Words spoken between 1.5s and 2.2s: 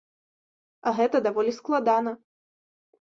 складана.